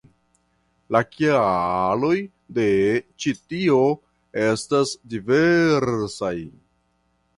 [0.95, 2.15] La kialoj
[2.59, 2.65] de
[3.25, 3.77] ĉi tio
[4.47, 6.33] estas diversaj.